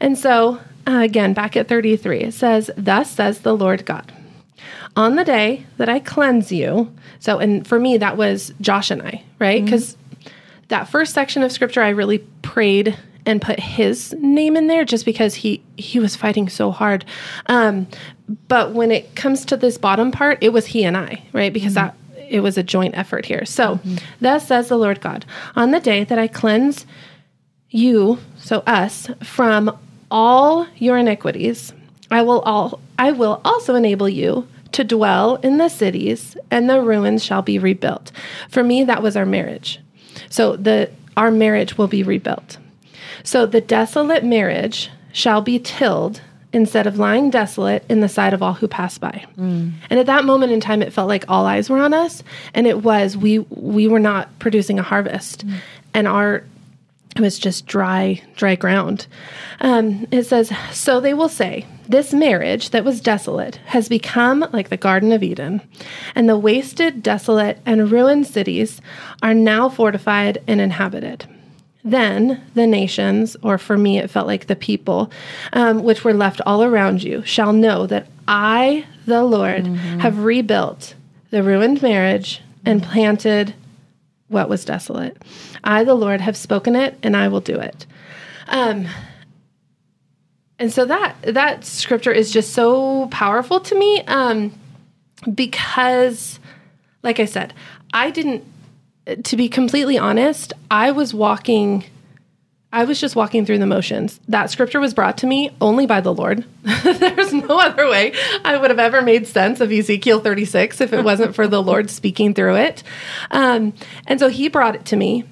[0.00, 4.12] And so, uh, again, back at 33, it says, Thus says the Lord God,
[4.96, 6.92] on the day that I cleanse you.
[7.18, 9.58] So, and for me, that was Josh and I, right?
[9.58, 9.64] Mm-hmm.
[9.64, 9.96] Because
[10.68, 15.04] that first section of scripture, I really prayed and put his name in there just
[15.04, 17.04] because he he was fighting so hard.
[17.46, 17.86] Um,
[18.48, 21.52] but when it comes to this bottom part, it was he and I, right?
[21.52, 21.86] Because mm-hmm.
[21.86, 23.44] that it was a joint effort here.
[23.44, 23.96] So, mm-hmm.
[24.20, 25.24] thus says the Lord God,
[25.56, 26.86] on the day that I cleanse
[27.70, 29.76] you, so us, from
[30.10, 31.72] all your iniquities,
[32.14, 36.80] I will all I will also enable you to dwell in the cities, and the
[36.80, 38.12] ruins shall be rebuilt.
[38.48, 39.80] For me, that was our marriage.
[40.30, 42.58] So the our marriage will be rebuilt.
[43.24, 46.20] So the desolate marriage shall be tilled
[46.52, 49.24] instead of lying desolate in the sight of all who pass by.
[49.36, 49.72] Mm.
[49.90, 52.22] And at that moment in time it felt like all eyes were on us
[52.54, 55.44] and it was we we were not producing a harvest.
[55.44, 55.56] Mm.
[55.94, 56.44] And our
[57.16, 59.06] it was just dry, dry ground.
[59.60, 64.68] Um, it says, So they will say, This marriage that was desolate has become like
[64.68, 65.60] the Garden of Eden,
[66.14, 68.80] and the wasted, desolate, and ruined cities
[69.22, 71.26] are now fortified and inhabited.
[71.84, 75.12] Then the nations, or for me, it felt like the people,
[75.52, 80.94] um, which were left all around you, shall know that I, the Lord, have rebuilt
[81.30, 83.54] the ruined marriage and planted
[84.28, 85.16] what was desolate.
[85.62, 87.86] I, the Lord, have spoken it, and I will do it.
[88.48, 88.86] Um,
[90.58, 94.52] and so that that scripture is just so powerful to me um,
[95.32, 96.38] because,
[97.02, 97.54] like I said,
[97.92, 98.44] I didn't.
[99.24, 101.84] To be completely honest, I was walking.
[102.74, 104.18] I was just walking through the motions.
[104.26, 106.44] That scripture was brought to me only by the Lord.
[106.82, 108.12] There's no other way
[108.44, 111.88] I would have ever made sense of Ezekiel 36 if it wasn't for the Lord
[111.88, 112.82] speaking through it.
[113.30, 113.74] Um,
[114.08, 115.22] and so He brought it to me,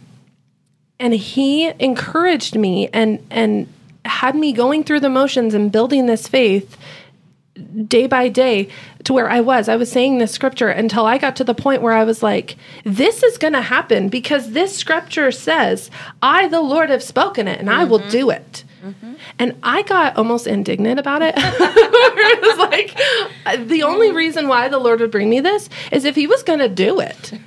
[1.00, 3.66] and He encouraged me and and
[4.04, 6.76] had me going through the motions and building this faith
[7.88, 8.68] day by day
[9.04, 9.68] to where I was.
[9.68, 12.56] I was saying this scripture until I got to the point where I was like,
[12.84, 15.90] this is going to happen because this scripture says,
[16.22, 18.64] I, the Lord, have spoken it and I will do it.
[19.38, 21.34] And I got almost indignant about it.
[21.38, 26.16] it was like, the only reason why the Lord would bring me this is if
[26.16, 27.32] He was going to do it.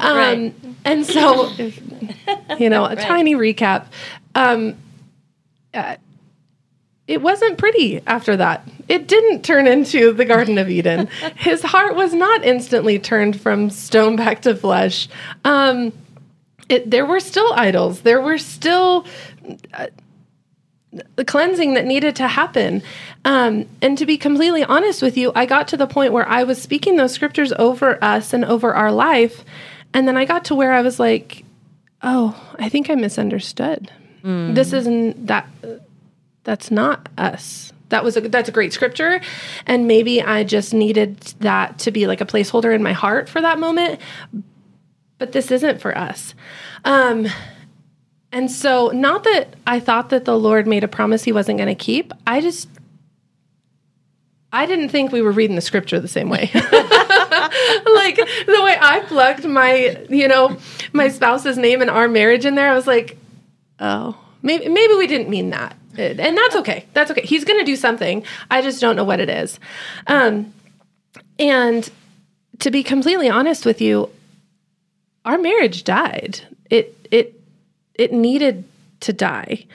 [0.00, 1.50] Um, And so,
[2.58, 3.86] you know, a tiny recap.
[4.34, 4.76] Um,
[5.74, 5.96] uh,
[7.12, 8.66] it wasn't pretty after that.
[8.88, 11.08] It didn't turn into the Garden of Eden.
[11.36, 15.10] His heart was not instantly turned from stone back to flesh.
[15.44, 15.92] Um,
[16.70, 18.00] it, there were still idols.
[18.00, 19.04] There were still
[19.74, 19.88] uh,
[21.16, 22.82] the cleansing that needed to happen.
[23.26, 26.44] Um, and to be completely honest with you, I got to the point where I
[26.44, 29.44] was speaking those scriptures over us and over our life.
[29.92, 31.44] And then I got to where I was like,
[32.02, 33.92] oh, I think I misunderstood.
[34.54, 35.46] This isn't that
[36.44, 37.72] that's not us.
[37.90, 39.20] That was a that's a great scripture,
[39.66, 43.40] and maybe I just needed that to be like a placeholder in my heart for
[43.40, 44.00] that moment.
[45.18, 46.34] But this isn't for us.
[46.84, 47.28] Um,
[48.32, 51.68] and so, not that I thought that the Lord made a promise He wasn't going
[51.68, 52.12] to keep.
[52.26, 52.66] I just
[54.52, 56.50] I didn't think we were reading the scripture the same way.
[56.54, 60.58] like the way I plugged my, you know,
[60.92, 63.16] my spouse's name and our marriage in there, I was like,
[63.80, 65.76] oh, maybe maybe we didn't mean that.
[65.96, 66.86] And that's okay.
[66.92, 67.22] That's okay.
[67.22, 68.24] He's going to do something.
[68.50, 69.58] I just don't know what it is.
[70.06, 70.52] Um
[71.38, 71.88] and
[72.60, 74.10] to be completely honest with you,
[75.24, 76.40] our marriage died.
[76.70, 77.40] It it
[77.94, 78.64] it needed
[79.00, 79.66] to die.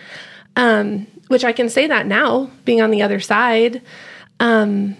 [0.55, 3.81] Um which I can say that now being on the other side.
[4.39, 4.95] Um,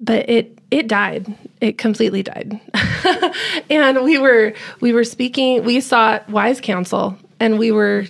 [0.00, 1.34] but it it died.
[1.60, 2.60] It completely died.
[3.70, 5.64] and we were we were speaking.
[5.64, 8.06] We sought wise counsel, and we were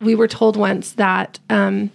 [0.00, 1.90] we were told once that um,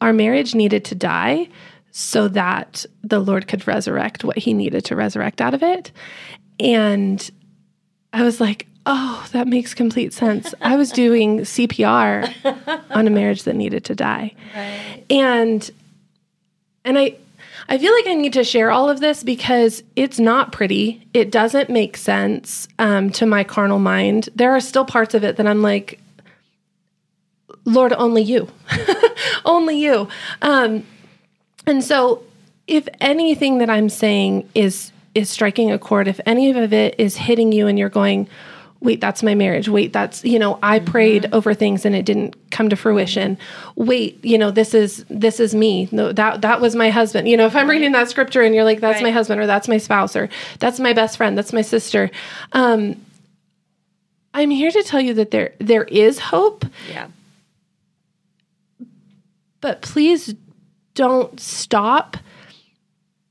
[0.00, 1.48] our marriage needed to die
[1.90, 5.92] so that the Lord could resurrect what He needed to resurrect out of it.
[6.58, 7.30] And
[8.12, 10.54] I was like, oh, that makes complete sense.
[10.60, 14.34] I was doing CPR on a marriage that needed to die.
[15.10, 15.70] And
[16.84, 17.16] and I
[17.68, 21.06] I feel like I need to share all of this because it's not pretty.
[21.14, 24.28] It doesn't make sense um, to my carnal mind.
[24.34, 25.98] There are still parts of it that I'm like,
[27.64, 28.48] Lord, only you,
[29.44, 30.08] only you.
[30.42, 30.84] Um,
[31.66, 32.22] and so
[32.66, 37.16] if anything that I'm saying is is striking a chord, if any of it is
[37.16, 38.28] hitting you and you're going,
[38.80, 39.68] wait, that's my marriage.
[39.68, 43.38] Wait, that's, you know, I prayed over things and it didn't come to fruition.
[43.76, 45.88] Wait, you know, this is this is me.
[45.92, 47.28] No, that that was my husband.
[47.28, 49.68] You know, if I'm reading that scripture and you're like, that's my husband or that's
[49.68, 52.10] my spouse or that's my best friend, that's my sister.
[52.52, 53.00] Um
[54.34, 57.06] I'm here to tell you that there there is hope, Yeah.
[59.64, 60.34] But please
[60.94, 62.18] don't stop.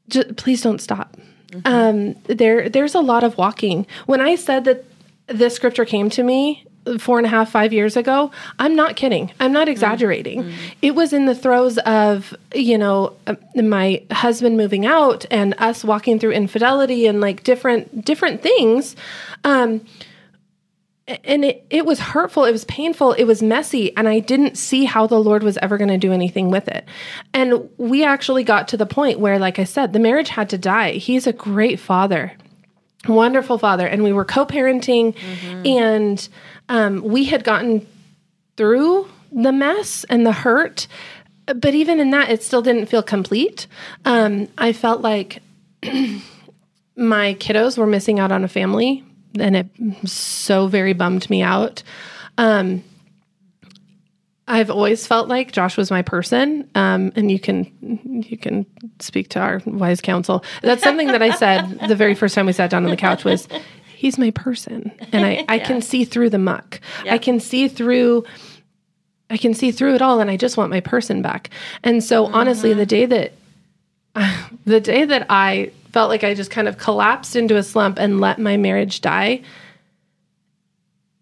[0.10, 1.16] Just, please don't stop.
[1.64, 3.86] Um, there, there's a lot of walking.
[4.08, 4.84] When I said that
[5.28, 6.66] this scripture came to me
[6.98, 9.32] four and a half, five years ago, I'm not kidding.
[9.40, 10.52] I'm not exaggerating.
[10.82, 15.84] It was in the throes of, you know, uh, my husband moving out and us
[15.84, 18.96] walking through infidelity and like different different things.
[19.44, 19.86] Um,
[21.08, 24.86] and it, it was hurtful it was painful it was messy and i didn't see
[24.86, 26.86] how the lord was ever going to do anything with it.
[27.34, 30.58] And we actually got to the point where like i said the marriage had to
[30.58, 30.94] die.
[30.94, 32.34] He's a great father
[33.08, 35.14] wonderful father and we were co-parenting
[35.66, 36.30] and
[36.70, 37.86] um, we had gotten
[38.56, 40.88] through the mess and the hurt
[41.48, 43.68] but even in that it still didn't feel complete.
[44.06, 45.42] Um, i felt like
[46.96, 49.04] my kiddos were missing out on a family
[49.40, 49.68] and it
[50.08, 51.84] so very bummed me out
[52.38, 52.84] um,
[54.48, 58.66] I've always felt like Josh was my person, um, and you can you can
[59.00, 60.44] speak to our wise counsel.
[60.62, 63.24] That's something that I said the very first time we sat down on the couch
[63.24, 63.48] was,
[63.96, 66.82] "He's my person," and I I can see through the muck.
[67.10, 68.26] I can see through.
[69.30, 71.50] I can see through it all, and I just want my person back.
[71.82, 73.32] And so, honestly, the day that
[74.66, 78.20] the day that I felt like I just kind of collapsed into a slump and
[78.20, 79.42] let my marriage die,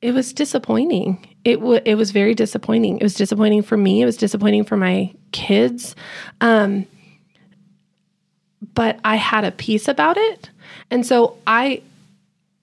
[0.01, 1.27] it was disappointing.
[1.43, 2.97] It w- it was very disappointing.
[2.97, 4.01] It was disappointing for me.
[4.01, 5.95] It was disappointing for my kids.
[6.39, 6.88] Um,
[8.73, 10.49] but I had a peace about it,
[10.89, 11.81] and so I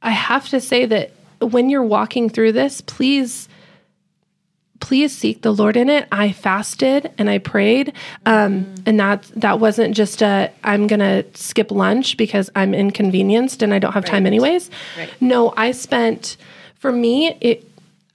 [0.02, 3.47] I have to say that when you're walking through this, please
[4.88, 6.08] please seek the Lord in it.
[6.10, 7.92] I fasted and I prayed,
[8.24, 13.74] um, and that that wasn't just a I'm gonna skip lunch because I'm inconvenienced and
[13.74, 14.70] I don't have time anyways.
[14.96, 15.10] Right.
[15.20, 16.38] No, I spent
[16.76, 17.70] for me it.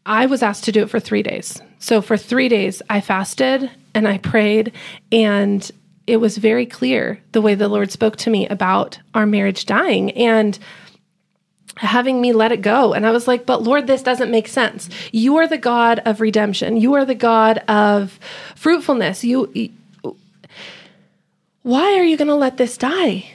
[0.08, 1.62] I was asked to do it for three days.
[1.78, 4.72] So for three days, I fasted and I prayed,
[5.12, 5.70] and
[6.08, 10.10] it was very clear the way the Lord spoke to me about our marriage dying
[10.14, 10.58] and
[11.78, 12.94] having me let it go.
[12.94, 14.90] And I was like, but Lord, this doesn't make sense.
[15.12, 16.78] You are the God of redemption.
[16.78, 18.20] You are the God of
[18.56, 19.24] fruitfulness.
[19.24, 19.72] You,
[21.64, 23.26] why are you going to let this die?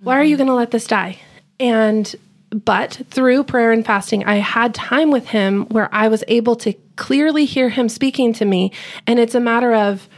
[0.00, 1.18] Why are you going to let this die?
[1.58, 2.14] And,
[2.50, 6.74] but through prayer and fasting, I had time with him where I was able to
[6.94, 8.72] clearly hear him speaking to me.
[9.06, 10.08] And it's a matter of,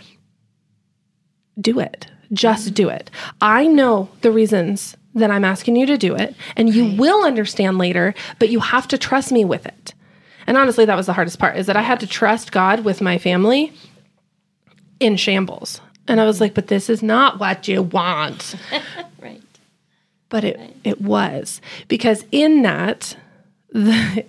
[1.58, 2.06] do it.
[2.32, 3.10] Just do it.
[3.40, 7.78] I know the reasons that I'm asking you to do it, and you will understand
[7.78, 9.94] later, but you have to trust me with it.
[10.46, 13.00] And honestly, that was the hardest part is that I had to trust God with
[13.00, 13.72] my family
[14.98, 15.80] in shambles.
[16.08, 18.54] And I was like, but this is not what you want.
[19.20, 19.42] Right.
[20.30, 23.16] But it it was because in that
[23.70, 24.24] the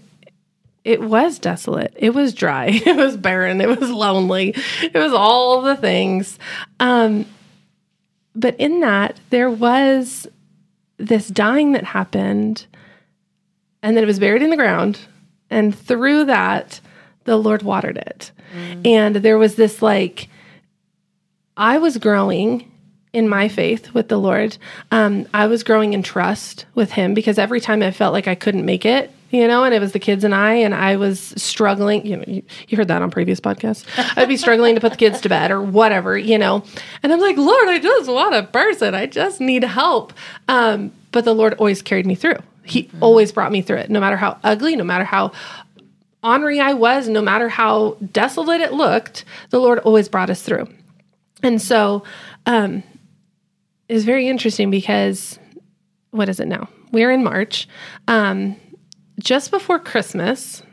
[0.83, 1.93] it was desolate.
[1.95, 2.67] It was dry.
[2.85, 3.61] It was barren.
[3.61, 4.53] It was lonely.
[4.81, 6.37] It was all the things.
[6.79, 7.25] Um,
[8.35, 10.27] but in that, there was
[11.01, 12.65] this dying that happened,
[13.81, 14.99] and then it was buried in the ground.
[15.49, 16.79] And through that,
[17.25, 18.31] the Lord watered it.
[18.85, 20.29] And there was this like,
[21.57, 22.71] I was growing
[23.13, 24.57] in my faith with the Lord.
[24.91, 28.35] Um, I was growing in trust with Him because every time I felt like I
[28.35, 31.33] couldn't make it, you know, and it was the kids and I, and I was
[31.37, 32.05] struggling.
[32.05, 33.85] You know, you, you heard that on previous podcasts.
[34.17, 36.63] I'd be struggling to put the kids to bed or whatever, you know.
[37.01, 38.93] And I'm like, Lord, I just want a person.
[38.93, 40.13] I just need help.
[40.47, 42.37] Um, but the Lord always carried me through.
[42.63, 45.31] He always brought me through it, no matter how ugly, no matter how
[46.23, 50.67] ornery I was, no matter how desolate it looked, the Lord always brought us through.
[51.41, 52.03] And so
[52.45, 52.83] um,
[53.87, 55.39] it's very interesting because
[56.11, 56.69] what is it now?
[56.91, 57.67] We're in March.
[58.07, 58.55] Um,
[59.19, 60.63] just before Christmas,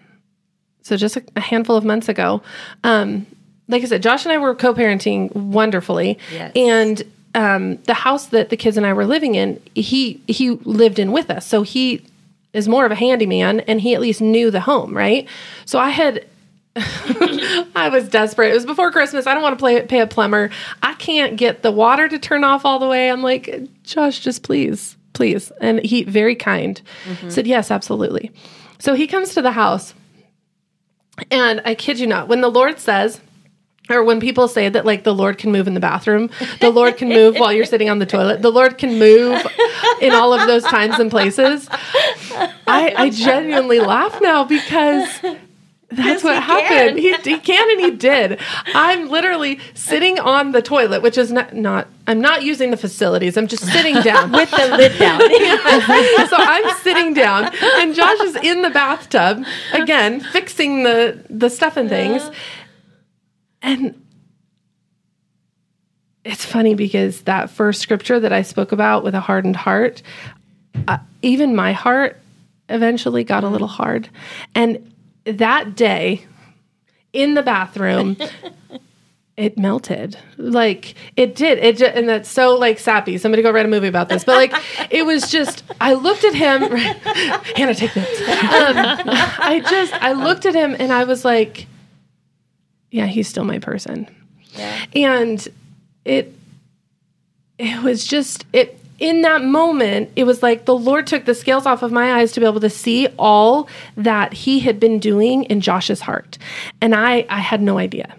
[0.82, 2.42] so just a, a handful of months ago,
[2.84, 3.26] um,
[3.68, 6.18] like I said, Josh and I were co parenting wonderfully.
[6.32, 6.52] Yes.
[6.56, 7.02] And
[7.34, 11.12] um, the house that the kids and I were living in, he he lived in
[11.12, 11.46] with us.
[11.46, 12.04] So he
[12.52, 15.28] is more of a handyman and he at least knew the home, right?
[15.66, 16.26] So I had
[16.76, 18.50] I was desperate.
[18.50, 19.26] It was before Christmas.
[19.26, 20.50] I don't want to play, pay a plumber.
[20.82, 23.10] I can't get the water to turn off all the way.
[23.10, 25.50] I'm like, Josh, just please, please.
[25.60, 27.28] And he, very kind, mm-hmm.
[27.28, 28.30] said, Yes, absolutely.
[28.78, 29.92] So he comes to the house.
[31.32, 33.20] And I kid you not, when the Lord says,
[33.90, 36.96] or when people say that like the Lord can move in the bathroom, the Lord
[36.96, 39.44] can move while you're sitting on the toilet, the Lord can move
[40.00, 41.68] in all of those times and places.
[42.68, 45.08] I, I genuinely laugh now because
[45.90, 46.98] that's what happened.
[46.98, 48.38] He, he can and he did.
[48.74, 53.38] I'm literally sitting on the toilet, which is not, not I'm not using the facilities.
[53.38, 55.20] I'm just sitting down With the lid down.
[56.28, 61.78] so I'm sitting down, and Josh is in the bathtub again, fixing the the stuff
[61.78, 62.30] and things.
[63.62, 64.04] And
[66.24, 70.02] it's funny because that first scripture that I spoke about with a hardened heart,
[70.86, 72.20] uh, even my heart
[72.68, 74.10] eventually got a little hard.
[74.54, 74.92] And
[75.36, 76.24] that day
[77.12, 78.16] in the bathroom,
[79.36, 80.18] it melted.
[80.36, 81.58] Like it did.
[81.58, 83.18] It just, and that's so like sappy.
[83.18, 84.24] Somebody go write a movie about this.
[84.24, 84.54] But like
[84.90, 86.62] it was just I looked at him
[87.56, 88.20] Hannah take notes.
[88.20, 91.66] Um, I just I looked at him and I was like
[92.90, 94.08] yeah, he's still my person.
[94.94, 95.46] And
[96.04, 96.34] it
[97.58, 101.66] it was just it in that moment, it was like the Lord took the scales
[101.66, 105.44] off of my eyes to be able to see all that he had been doing
[105.44, 106.38] in Josh's heart.
[106.80, 108.14] And I I had no idea.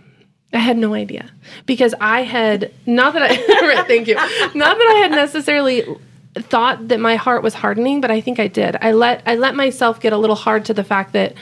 [0.53, 1.29] I had no idea
[1.65, 4.15] because I had not that I thank you.
[4.15, 5.85] Not that I had necessarily
[6.35, 8.77] thought that my heart was hardening, but I think I did.
[8.81, 11.33] I let I let myself get a little hard to the fact that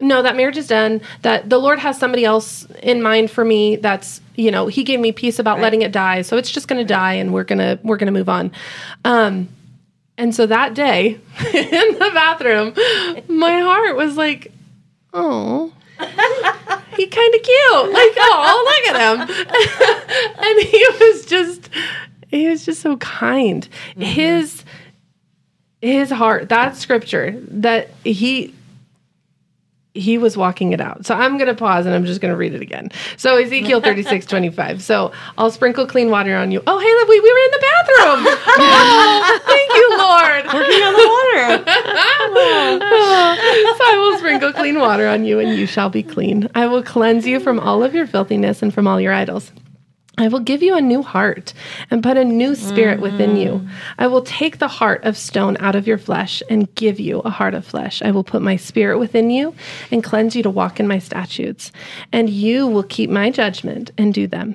[0.00, 1.00] no, that marriage is done.
[1.22, 3.76] That the Lord has somebody else in mind for me.
[3.76, 6.78] That's you know He gave me peace about letting it die, so it's just going
[6.80, 8.52] to die, and we're gonna we're gonna move on.
[9.04, 9.48] Um,
[10.18, 11.08] and so that day
[11.54, 12.74] in the bathroom,
[13.28, 14.52] my heart was like,
[15.12, 15.72] oh.
[15.98, 17.92] he kind of cute.
[17.92, 19.20] Like, oh, look at him.
[20.44, 21.70] and he was just
[22.28, 23.66] he was just so kind.
[23.96, 24.62] His
[25.80, 28.54] his heart, that scripture that he
[29.96, 31.06] he was walking it out.
[31.06, 32.90] So I'm going to pause and I'm just going to read it again.
[33.16, 34.82] So Ezekiel 36, 25.
[34.82, 36.62] So I'll sprinkle clean water on you.
[36.66, 38.26] Oh, hey, look, we, we were in the bathroom.
[38.58, 40.44] oh, thank you, Lord.
[40.56, 41.64] Working on the water.
[43.76, 46.48] so I will sprinkle clean water on you, and you shall be clean.
[46.54, 49.52] I will cleanse you from all of your filthiness and from all your idols.
[50.18, 51.52] I will give you a new heart
[51.90, 53.50] and put a new spirit within you.
[53.50, 53.68] Mm-hmm.
[53.98, 57.30] I will take the heart of stone out of your flesh and give you a
[57.30, 58.00] heart of flesh.
[58.00, 59.54] I will put my spirit within you
[59.90, 61.70] and cleanse you to walk in my statutes.
[62.12, 64.54] And you will keep my judgment and do them.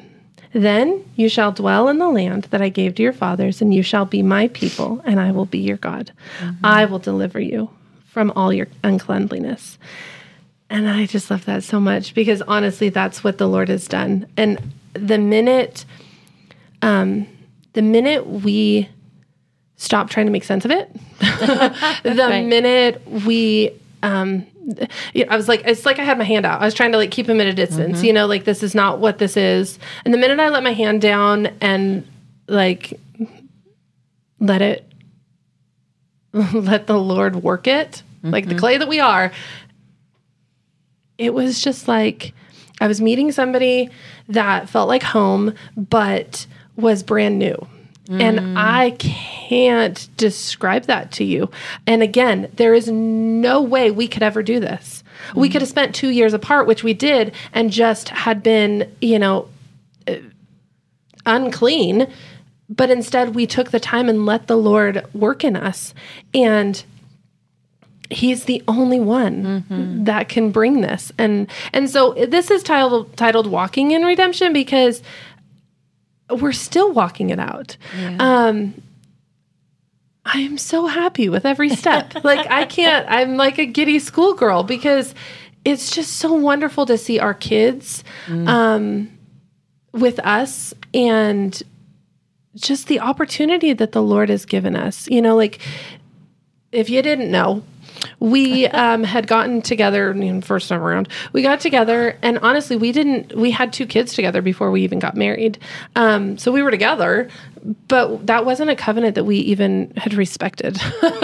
[0.53, 3.83] Then you shall dwell in the land that I gave to your fathers, and you
[3.83, 6.11] shall be my people, and I will be your God.
[6.39, 6.65] Mm-hmm.
[6.65, 7.69] I will deliver you
[8.07, 9.77] from all your uncleanliness.
[10.69, 14.27] And I just love that so much because honestly, that's what the Lord has done.
[14.35, 15.85] And the minute,
[16.81, 17.27] um,
[17.73, 18.89] the minute we
[19.77, 22.45] stop trying to make sense of it, the right.
[22.45, 23.71] minute we,
[24.03, 24.45] um,
[25.13, 26.61] yeah, I was like, it's like I had my hand out.
[26.61, 28.75] I was trying to like keep him at a distance, you know, like this is
[28.75, 29.79] not what this is.
[30.05, 32.07] And the minute I let my hand down and
[32.47, 32.99] like
[34.39, 34.91] let it,
[36.33, 39.31] let the Lord work it, like the clay that we are,
[41.17, 42.33] it was just like
[42.81, 43.89] I was meeting somebody
[44.27, 47.67] that felt like home, but was brand new.
[48.09, 51.49] And I can't describe that to you.
[51.87, 55.01] And again, there is no way we could ever do this.
[55.33, 59.17] We could have spent two years apart, which we did, and just had been, you
[59.17, 59.47] know,
[60.09, 60.15] uh,
[61.25, 62.07] unclean.
[62.67, 65.93] But instead, we took the time and let the Lord work in us.
[66.33, 66.83] And
[68.11, 69.65] he's the only one
[70.05, 71.11] that can bring this.
[71.17, 75.01] And and so this is titled titled walking in redemption because
[76.29, 77.77] we're still walking it out.
[78.19, 78.73] Um
[80.23, 82.13] i am so happy with every step.
[82.23, 85.15] Like i can't i'm like a giddy schoolgirl because
[85.65, 88.03] it's just so wonderful to see our kids
[88.47, 89.09] um
[89.93, 91.61] with us and
[92.55, 95.07] just the opportunity that the lord has given us.
[95.09, 95.59] You know like
[96.71, 97.63] if you didn't know,
[98.19, 101.09] we um, had gotten together first time around.
[101.33, 103.35] We got together, and honestly, we didn't.
[103.35, 105.59] We had two kids together before we even got married.
[105.95, 107.29] Um, so we were together,
[107.87, 110.79] but that wasn't a covenant that we even had respected.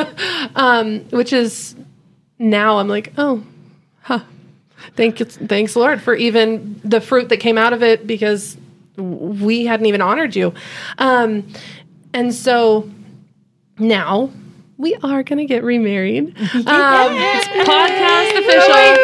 [0.56, 1.76] um, which is
[2.40, 3.44] now I'm like, oh,
[4.02, 4.20] huh.
[4.96, 8.58] Thank thanks, Lord, for even the fruit that came out of it because
[8.96, 10.54] we hadn't even honored you.
[10.98, 11.48] Um,
[12.14, 12.90] and so
[13.80, 14.32] now
[14.78, 16.34] we are going to get remarried.
[16.68, 17.14] Um,
[17.64, 18.74] podcast official.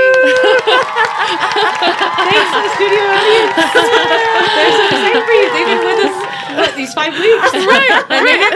[2.23, 3.53] Thanks to the studio audience.
[3.55, 5.47] They're so excited for you.
[5.53, 6.15] They've been with us
[6.57, 7.53] what, these five weeks.
[7.53, 8.53] right, right.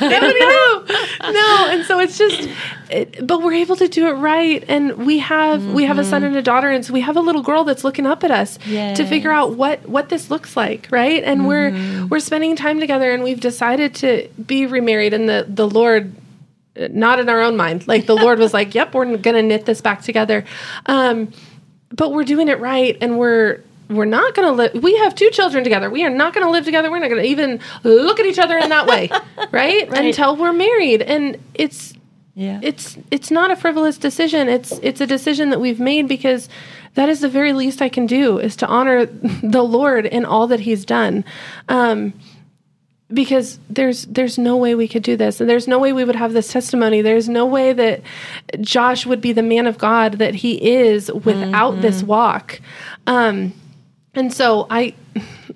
[0.00, 1.68] No, no, no.
[1.70, 2.48] And so it's just,
[2.90, 6.24] it, but we're able to do it right, and we have we have a son
[6.24, 8.58] and a daughter, and so we have a little girl that's looking up at us
[8.58, 11.22] to figure out what what this looks like, right?
[11.22, 15.68] And we're we're spending time together, and we've decided to be remarried, and the the
[15.68, 16.14] Lord
[16.76, 17.86] not in our own mind.
[17.86, 20.44] Like the Lord was like, "Yep, we're going to knit this back together."
[20.86, 21.32] Um,
[21.94, 24.82] but we're doing it right, and we're we're not going to live.
[24.82, 25.90] We have two children together.
[25.90, 26.90] We are not going to live together.
[26.90, 29.10] We're not going to even look at each other in that way,
[29.50, 29.88] right?
[29.92, 31.92] Until we're married, and it's
[32.34, 32.60] Yeah.
[32.62, 34.48] it's it's not a frivolous decision.
[34.48, 36.48] It's it's a decision that we've made because
[36.94, 39.04] that is the very least I can do is to honor
[39.42, 41.24] the Lord in all that He's done.
[41.68, 42.14] Um,
[43.12, 45.40] because there's there's no way we could do this.
[45.40, 47.02] And there's no way we would have this testimony.
[47.02, 48.02] There's no way that
[48.60, 52.60] josh would be the man of god that he is without this walk.
[53.06, 53.52] Um
[54.14, 54.94] and so i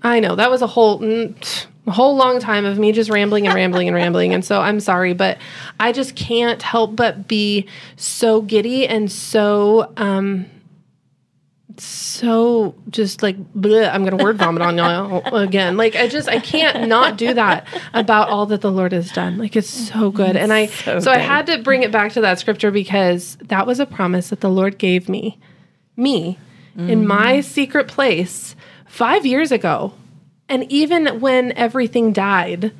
[0.02, 3.46] i know that was a whole mm, a whole long time of me just rambling
[3.46, 4.34] and rambling and rambling.
[4.34, 5.38] And so i'm sorry but
[5.78, 10.46] i just can't help but be so giddy and so um
[11.78, 15.76] so just like bleh, I'm gonna word vomit on y'all again.
[15.76, 19.38] Like I just I can't not do that about all that the Lord has done.
[19.38, 20.36] Like it's so good.
[20.36, 23.80] And I so, I had to bring it back to that scripture because that was
[23.80, 25.38] a promise that the Lord gave me,
[25.96, 26.38] me,
[26.76, 27.06] in mm.
[27.06, 28.56] my secret place
[28.86, 29.92] five years ago.
[30.48, 32.72] And even when everything died,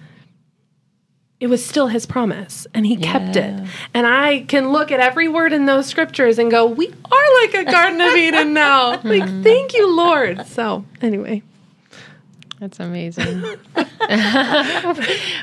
[1.39, 3.69] it was still his promise and he kept it.
[3.93, 7.55] And I can look at every word in those scriptures and go, We are like
[7.55, 9.01] a Garden of Eden now.
[9.07, 10.47] Like, thank you, Lord.
[10.47, 11.43] So, anyway.
[12.59, 13.43] That's amazing.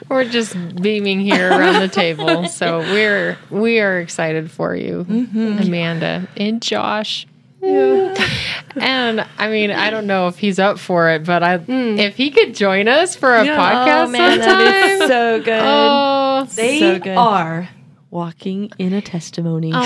[0.09, 5.59] we're just beaming here around the table, so we're we are excited for you, mm-hmm.
[5.59, 7.27] Amanda and Josh.
[8.77, 11.97] and I mean, I don't know if he's up for it, but I hmm.
[11.97, 14.65] if he could join us for a podcast Oh man, sometime.
[14.65, 15.61] that'd be so good.
[15.63, 17.17] oh, They So good.
[17.17, 17.69] are
[18.11, 19.71] walking in a testimony.
[19.73, 19.79] Oh,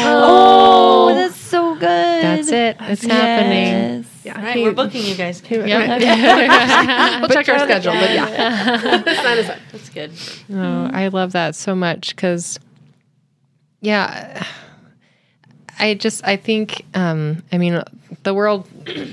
[1.11, 1.82] oh that's so good.
[1.82, 2.78] that's it.
[2.80, 4.05] It's happening.
[4.23, 5.41] Yeah, All right, he- we're booking you guys.
[5.49, 5.61] Yep.
[7.21, 9.03] We'll check our schedule, but yeah.
[9.23, 9.59] Sign us up.
[9.71, 10.11] That's good.
[10.51, 12.59] Oh, I love that so much because,
[13.82, 14.45] yeah,
[15.80, 17.84] I just I think um, I mean
[18.23, 18.67] the world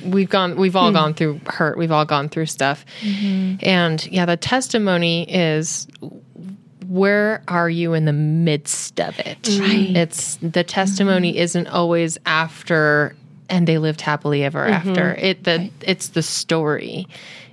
[0.04, 0.94] we've gone we've all hmm.
[0.94, 3.56] gone through hurt we've all gone through stuff, mm-hmm.
[3.62, 5.86] and yeah, the testimony is
[6.88, 9.48] where are you in the midst of it?
[9.58, 9.96] Right.
[9.96, 11.42] It's the testimony mm-hmm.
[11.42, 13.16] isn't always after
[13.48, 14.90] and they lived happily ever mm-hmm.
[14.90, 15.14] after.
[15.14, 17.06] It the it's the story.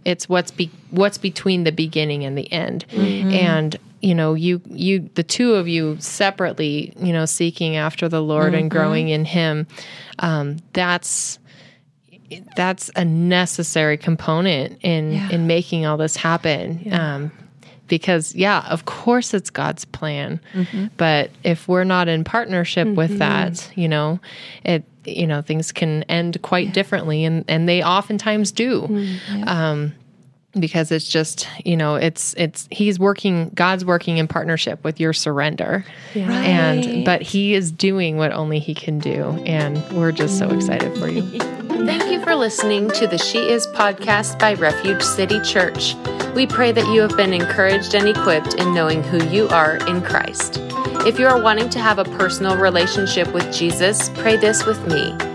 [0.05, 2.85] It's what's be what's between the beginning and the end.
[2.93, 8.21] And you know, you you the two of you separately, you know, seeking after the
[8.21, 9.67] Lord and growing in him.
[10.19, 11.39] Um, that's
[12.55, 16.79] that's a necessary component in in making all this happen.
[16.93, 17.31] Um,
[17.87, 20.39] because yeah, of course it's God's plan,
[20.97, 24.19] but if we're not in partnership with that, you know,
[24.63, 28.85] it you know things can end quite differently, and and they oftentimes do.
[29.45, 29.93] Um,
[30.59, 35.13] because it's just you know it's it's he's working god's working in partnership with your
[35.13, 40.49] surrender and but he is doing what only he can do and we're just so
[40.49, 41.21] excited for you
[41.85, 45.95] Thank you for listening to the She Is podcast by Refuge City Church.
[46.35, 50.03] We pray that you have been encouraged and equipped in knowing who you are in
[50.03, 50.59] Christ.
[51.07, 55.30] If you are wanting to have a personal relationship with Jesus, pray this with me.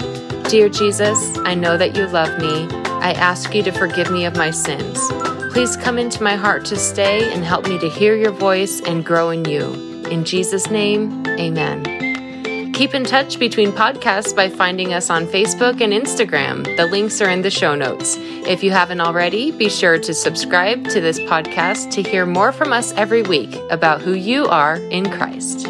[0.49, 2.69] Dear Jesus, I know that you love me.
[3.01, 4.97] I ask you to forgive me of my sins.
[5.53, 9.05] Please come into my heart to stay and help me to hear your voice and
[9.05, 9.73] grow in you.
[10.05, 12.73] In Jesus' name, amen.
[12.75, 16.65] Keep in touch between podcasts by finding us on Facebook and Instagram.
[16.77, 18.17] The links are in the show notes.
[18.17, 22.73] If you haven't already, be sure to subscribe to this podcast to hear more from
[22.73, 25.67] us every week about who you are in Christ.